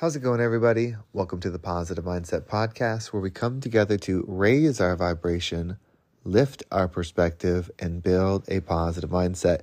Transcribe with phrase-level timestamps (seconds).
[0.00, 0.94] How's it going, everybody?
[1.12, 5.76] Welcome to the Positive Mindset Podcast, where we come together to raise our vibration,
[6.22, 9.62] lift our perspective, and build a positive mindset.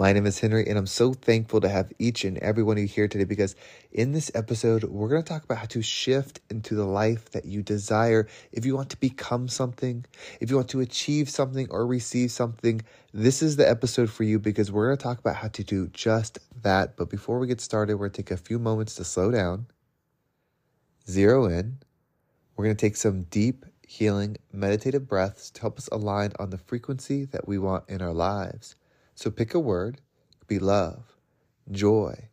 [0.00, 2.82] My name is Henry, and I'm so thankful to have each and every one of
[2.82, 3.56] you here today because
[3.90, 7.46] in this episode, we're going to talk about how to shift into the life that
[7.46, 8.28] you desire.
[8.52, 10.04] If you want to become something,
[10.40, 14.38] if you want to achieve something or receive something, this is the episode for you
[14.38, 16.96] because we're going to talk about how to do just that.
[16.96, 19.66] But before we get started, we're going to take a few moments to slow down,
[21.10, 21.78] zero in.
[22.54, 26.58] We're going to take some deep, healing, meditative breaths to help us align on the
[26.58, 28.76] frequency that we want in our lives.
[29.18, 30.00] So pick a word,
[30.46, 31.16] be love,
[31.72, 32.28] joy,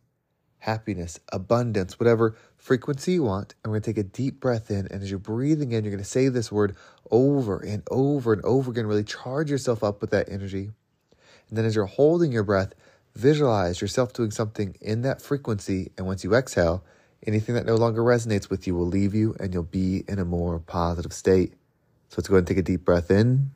[0.60, 3.56] happiness, abundance, whatever frequency you want.
[3.64, 4.86] And we're going to take a deep breath in.
[4.86, 6.76] And as you're breathing in, you're going to say this word
[7.10, 8.86] over and over and over again.
[8.86, 10.70] Really charge yourself up with that energy.
[11.48, 12.72] And then as you're holding your breath,
[13.16, 15.90] visualize yourself doing something in that frequency.
[15.98, 16.84] And once you exhale,
[17.26, 20.24] anything that no longer resonates with you will leave you and you'll be in a
[20.24, 21.54] more positive state.
[22.10, 23.50] So let's go ahead and take a deep breath in.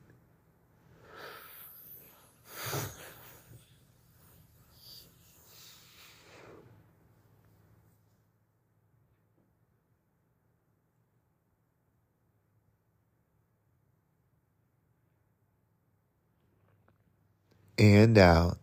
[17.81, 18.59] And out.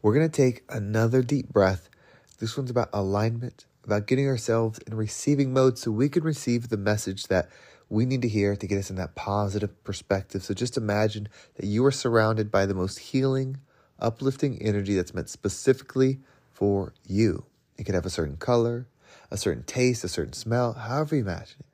[0.00, 1.90] We're going to take another deep breath.
[2.38, 6.78] This one's about alignment, about getting ourselves in receiving mode so we can receive the
[6.78, 7.50] message that
[7.90, 10.42] we need to hear to get us in that positive perspective.
[10.42, 13.58] So just imagine that you are surrounded by the most healing,
[13.98, 16.20] uplifting energy that's meant specifically
[16.52, 17.44] for you.
[17.76, 18.86] It could have a certain color,
[19.30, 21.66] a certain taste, a certain smell, however you imagine it.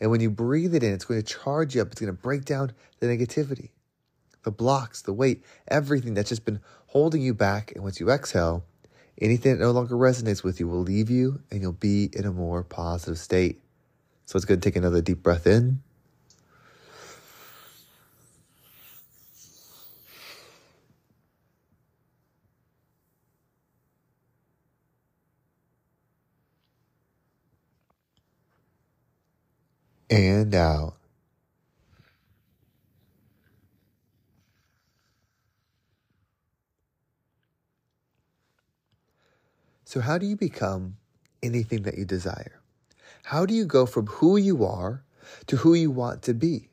[0.00, 1.88] And when you breathe it in, it's going to charge you up.
[1.92, 3.70] It's going to break down the negativity,
[4.42, 7.72] the blocks, the weight, everything that's just been holding you back.
[7.74, 8.64] And once you exhale,
[9.20, 12.32] anything that no longer resonates with you will leave you and you'll be in a
[12.32, 13.62] more positive state.
[14.24, 15.82] So let's go and take another deep breath in.
[30.10, 30.94] And out.
[39.84, 40.96] So, how do you become
[41.42, 42.60] anything that you desire?
[43.24, 45.04] How do you go from who you are
[45.46, 46.68] to who you want to be?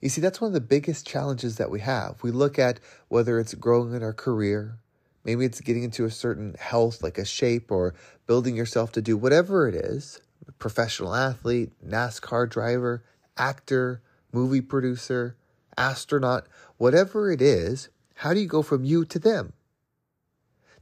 [0.00, 2.22] You see, that's one of the biggest challenges that we have.
[2.22, 4.78] We look at whether it's growing in our career,
[5.24, 7.94] maybe it's getting into a certain health, like a shape, or
[8.26, 10.20] building yourself to do whatever it is
[10.58, 13.04] professional athlete, NASCAR driver,
[13.36, 15.36] actor, movie producer,
[15.76, 19.52] astronaut, whatever it is, how do you go from you to them?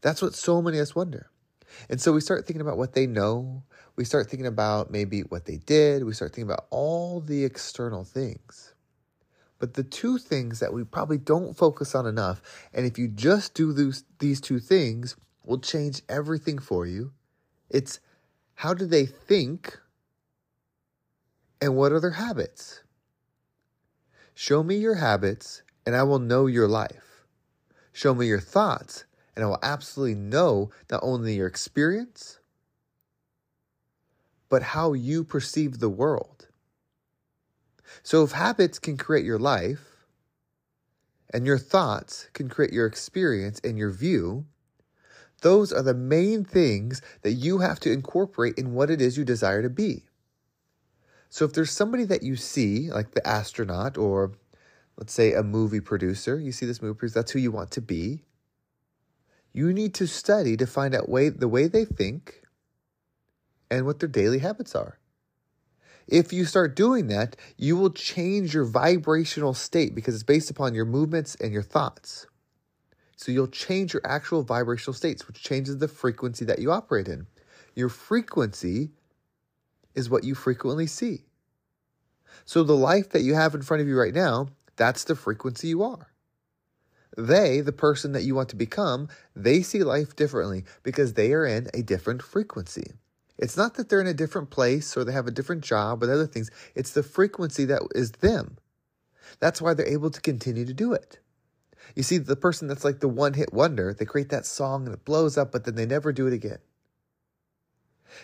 [0.01, 1.31] That's what so many of us wonder.
[1.89, 3.63] And so we start thinking about what they know.
[3.97, 6.05] We start thinking about maybe what they did.
[6.05, 8.75] We start thinking about all the external things.
[9.59, 12.41] But the two things that we probably don't focus on enough,
[12.73, 13.73] and if you just do
[14.19, 17.13] these two things, will change everything for you.
[17.69, 18.01] It's
[18.61, 19.81] how do they think?
[21.63, 22.83] And what are their habits?
[24.35, 27.25] Show me your habits, and I will know your life.
[27.95, 32.39] Show me your thoughts, and I will absolutely know not only your experience,
[34.51, 36.49] but how you perceive the world.
[38.03, 40.07] So, if habits can create your life,
[41.33, 44.45] and your thoughts can create your experience and your view,
[45.41, 49.25] those are the main things that you have to incorporate in what it is you
[49.25, 50.05] desire to be.
[51.29, 54.33] So if there's somebody that you see, like the astronaut or
[54.97, 57.81] let's say a movie producer, you see this movie producer, that's who you want to
[57.81, 58.25] be.
[59.53, 62.43] You need to study to find out way, the way they think
[63.71, 64.99] and what their daily habits are.
[66.07, 70.75] If you start doing that, you will change your vibrational state because it's based upon
[70.75, 72.27] your movements and your thoughts.
[73.21, 77.27] So you'll change your actual vibrational states, which changes the frequency that you operate in.
[77.75, 78.93] Your frequency
[79.95, 81.27] is what you frequently see.
[82.47, 85.69] So the life that you have in front of you right now, That's the frequency
[85.69, 86.15] you are.
[87.19, 91.45] They, the person that you want to become, they see life differently because they are
[91.45, 92.95] in a different frequency.
[93.37, 96.11] It's not that they're in a different place or they have a different job or
[96.11, 96.51] other things.
[96.75, 98.57] It's the frequency that is them.
[99.41, 101.19] That's why they're able to continue to do it.
[101.95, 104.95] You see, the person that's like the one hit wonder, they create that song and
[104.95, 106.59] it blows up, but then they never do it again.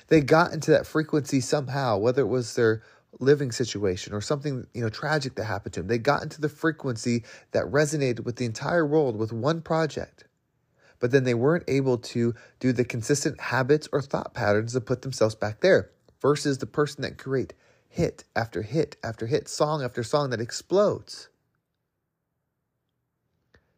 [0.08, 2.82] They got into that frequency somehow, whether it was their
[3.18, 5.88] living situation or something you know tragic that happened to them.
[5.88, 10.24] They got into the frequency that resonated with the entire world with one project.
[10.98, 15.02] But then they weren't able to do the consistent habits or thought patterns to put
[15.02, 15.90] themselves back there
[16.20, 17.52] versus the person that create
[17.88, 21.28] hit after hit after hit, song after song that explodes.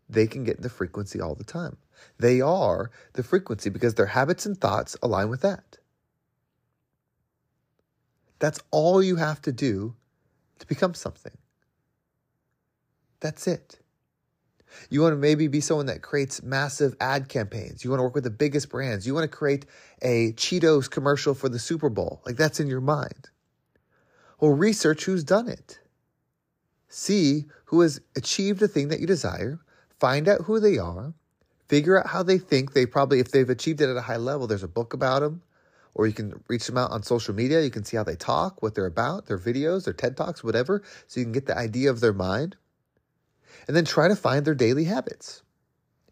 [0.09, 1.77] They can get in the frequency all the time.
[2.19, 5.79] They are the frequency because their habits and thoughts align with that.
[8.39, 9.95] That's all you have to do
[10.61, 11.37] to become something.
[13.21, 13.81] That's it.
[14.91, 17.83] You want to maybe be someone that creates massive ad campaigns.
[17.83, 19.07] You want to work with the biggest brands.
[19.07, 19.67] You want to create
[20.03, 22.23] a Cheetos commercial for the Super Bowl.
[22.25, 23.31] Like that's in your mind.
[24.41, 25.81] Well, research who's done it.
[26.89, 29.61] See who has achieved the thing that you desire.
[30.01, 31.15] Find out who they are.
[31.69, 32.73] Figure out how they think.
[32.73, 35.43] They probably, if they've achieved it at a high level, there's a book about them
[35.99, 37.61] or you can reach them out on social media.
[37.61, 40.83] You can see how they talk, what they're about, their videos, their TED Talks, whatever,
[41.09, 42.57] so you can get the idea of their mind.
[43.67, 45.43] And then try to find their daily habits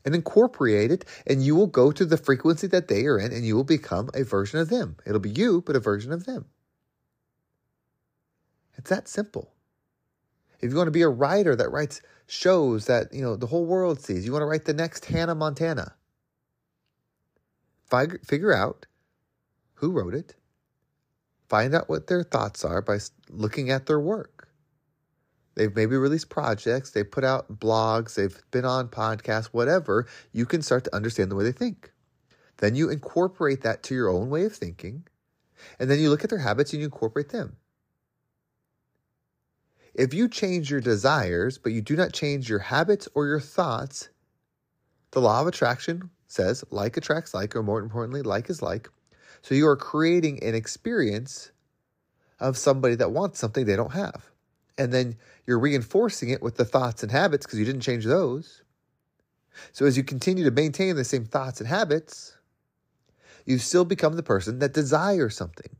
[0.04, 3.46] and incorporate it, and you will go to the frequency that they are in, and
[3.46, 4.96] you will become a version of them.
[5.06, 6.46] It'll be you, but a version of them.
[8.76, 9.52] It's that simple.
[10.60, 13.66] If you want to be a writer that writes shows that you know the whole
[13.66, 15.94] world sees, you want to write the next Hannah Montana.
[18.24, 18.86] Figure out
[19.74, 20.34] who wrote it,
[21.48, 22.98] find out what their thoughts are by
[23.28, 24.48] looking at their work.
[25.54, 30.06] They've maybe released projects, they've put out blogs, they've been on podcasts, whatever.
[30.32, 31.92] You can start to understand the way they think.
[32.58, 35.04] Then you incorporate that to your own way of thinking,
[35.78, 37.56] and then you look at their habits and you incorporate them.
[39.96, 44.10] If you change your desires, but you do not change your habits or your thoughts,
[45.12, 48.90] the law of attraction says like attracts like, or more importantly, like is like.
[49.40, 51.50] So you are creating an experience
[52.38, 54.30] of somebody that wants something they don't have.
[54.76, 55.16] And then
[55.46, 58.62] you're reinforcing it with the thoughts and habits because you didn't change those.
[59.72, 62.36] So as you continue to maintain the same thoughts and habits,
[63.46, 65.74] you still become the person that desires something.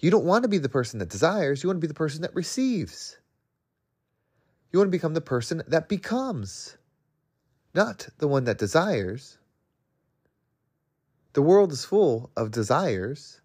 [0.00, 2.22] You don't want to be the person that desires, you want to be the person
[2.22, 3.18] that receives.
[4.72, 6.76] You want to become the person that becomes,
[7.74, 9.38] not the one that desires.
[11.32, 13.40] The world is full of desires,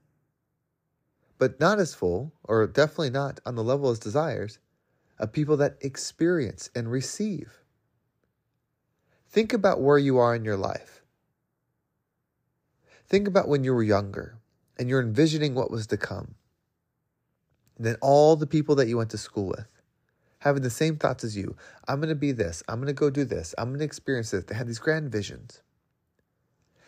[1.38, 4.60] but not as full, or definitely not on the level as desires,
[5.20, 7.62] of people that experience and receive.
[9.30, 11.02] Think about where you are in your life.
[13.08, 14.41] Think about when you were younger
[14.78, 16.36] and you're envisioning what was to come.
[17.78, 19.68] And then all the people that you went to school with
[20.42, 21.56] having the same thoughts as you.
[21.88, 22.64] I'm going to be this.
[22.68, 23.54] I'm going to go do this.
[23.58, 24.44] I'm going to experience this.
[24.44, 25.62] They had these grand visions.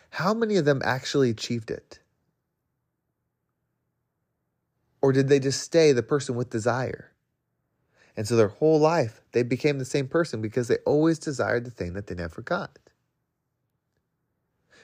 [0.10, 2.00] How many of them actually achieved it?
[5.04, 7.12] Or did they just stay the person with desire?
[8.18, 11.72] And so their whole life, they became the same person because they always desired the
[11.72, 12.80] thing that they never got.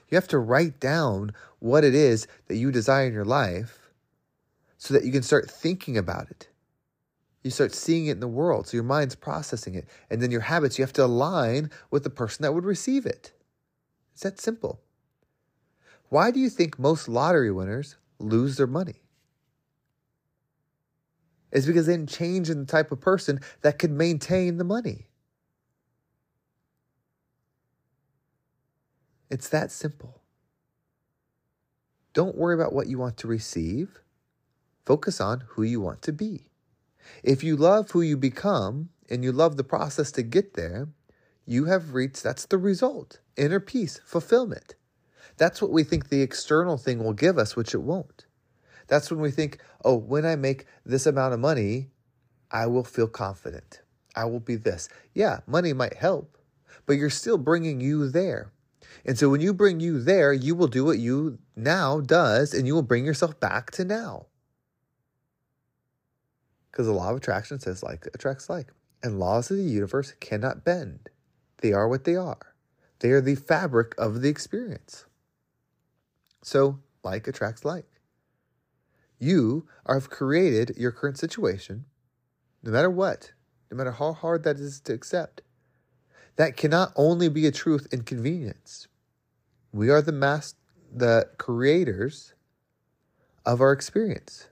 [0.10, 3.92] You have to write down what it is that you desire in your life
[4.78, 6.48] so that you can start thinking about it.
[7.44, 9.88] You start seeing it in the world, so your mind's processing it.
[10.10, 13.32] And then your habits, you have to align with the person that would receive it.
[14.14, 14.82] It's that simple.
[16.10, 19.04] Why do you think most lottery winners lose their money?
[21.52, 25.09] It's because they didn't change in the type of person that could maintain the money.
[29.30, 30.22] It's that simple.
[32.14, 34.00] Don't worry about what you want to receive.
[34.86, 36.50] Focus on who you want to be.
[37.24, 40.90] If you love who you become and you love the process to get there,
[41.46, 44.76] you have reached that's the result inner peace, fulfillment.
[45.38, 48.26] That's what we think the external thing will give us, which it won't.
[48.88, 51.88] That's when we think, oh, when I make this amount of money,
[52.52, 53.82] I will feel confident.
[54.16, 54.90] I will be this.
[55.14, 56.38] Yeah, money might help,
[56.86, 58.52] but you're still bringing you there.
[59.06, 62.68] And so when you bring you there, you will do what you now does and
[62.68, 64.28] you will bring yourself back to now.
[66.72, 68.68] Because the law of attraction says like attracts like.
[69.02, 71.10] And laws of the universe cannot bend.
[71.60, 72.56] They are what they are.
[73.00, 75.06] They are the fabric of the experience.
[76.42, 77.88] So, like attracts like.
[79.20, 81.86] You have created your current situation,
[82.64, 83.32] no matter what.
[83.72, 85.42] no matter how hard that is to accept.
[86.40, 88.88] That cannot only be a truth in convenience.
[89.74, 90.54] We are the mass,
[90.90, 92.34] the creators
[93.46, 94.48] of our experience.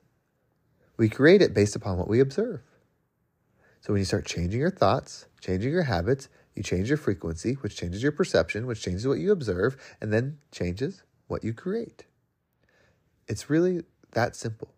[0.98, 2.60] We create it based upon what we observe.
[3.79, 7.77] So when you start changing your thoughts, changing your habits, you change your frequency, which
[7.77, 12.03] changes your perception, which changes what you observe, and then changes what you create.
[13.29, 14.74] It's really that simple.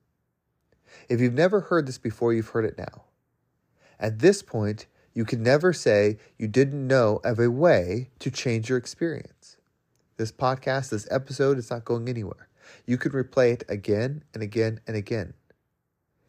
[1.10, 3.06] If you've never heard this before, you've heard it now.
[4.00, 8.70] At this point, you can never say you didn't know of a way to change
[8.70, 9.58] your experience.
[10.18, 12.48] This podcast, this episode is not going anywhere.
[12.86, 15.34] You can replay it again and again and again.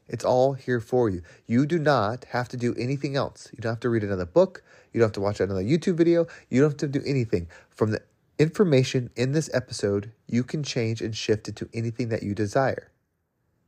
[0.09, 1.23] It's all here for you.
[1.47, 3.49] You do not have to do anything else.
[3.53, 4.65] You don't have to read another book.
[4.93, 6.27] You don't have to watch another YouTube video.
[6.49, 7.49] You don't have to do anything.
[7.69, 8.03] From the
[8.39, 12.91] information in this episode, you can change and shift it to anything that you desire.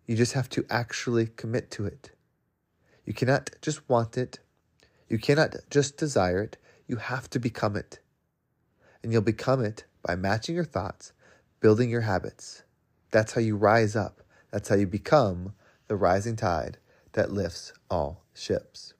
[0.07, 2.11] You just have to actually commit to it.
[3.07, 4.41] You cannot just want it.
[5.13, 6.57] You cannot just desire it.
[6.87, 7.99] You have to become it.
[9.03, 11.13] And you'll become it by matching your thoughts,
[11.61, 12.63] building your habits.
[13.11, 14.23] That's how you rise up.
[14.51, 15.53] That's how you become
[15.87, 16.79] the rising tide
[17.13, 18.95] that lifts all ships.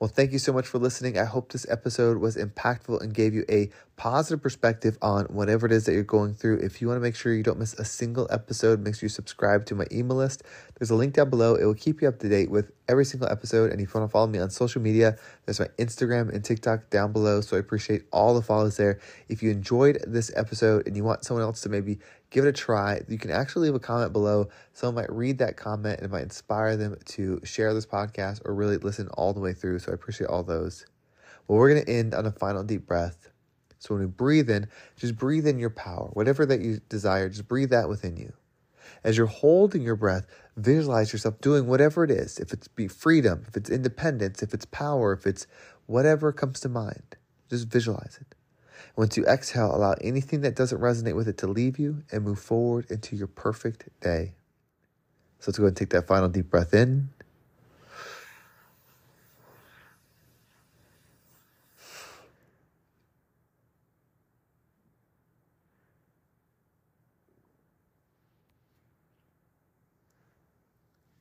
[0.00, 1.18] Well, thank you so much for listening.
[1.18, 5.72] I hope this episode was impactful and gave you a positive perspective on whatever it
[5.72, 6.58] is that you're going through.
[6.58, 9.10] If you want to make sure you don't miss a single episode, make sure you
[9.10, 10.44] subscribe to my email list.
[10.78, 11.56] There's a link down below.
[11.56, 13.72] It will keep you up to date with every single episode.
[13.72, 16.90] And if you want to follow me on social media, there's my Instagram and TikTok
[16.90, 17.40] down below.
[17.40, 19.00] So I appreciate all the follows there.
[19.28, 21.98] If you enjoyed this episode and you want someone else to maybe
[22.30, 24.48] give it a try, you can actually leave a comment below.
[24.72, 28.54] Someone might read that comment and it might inspire them to share this podcast or
[28.54, 29.78] really listen all the way through.
[29.78, 30.86] So I appreciate all those.
[31.46, 33.30] Well, we're going to end on a final deep breath.
[33.78, 34.66] So when we breathe in,
[34.96, 36.10] just breathe in your power.
[36.12, 38.32] Whatever that you desire, just breathe that within you.
[39.04, 42.38] As you're holding your breath, visualize yourself doing whatever it is.
[42.38, 45.46] If it's be freedom, if it's independence, if it's power, if it's
[45.86, 47.16] whatever comes to mind,
[47.48, 48.34] just visualize it.
[48.98, 52.40] Once you exhale, allow anything that doesn't resonate with it to leave you and move
[52.40, 54.32] forward into your perfect day.
[55.38, 57.08] So let's go ahead and take that final deep breath in.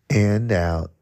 [0.10, 0.97] and out.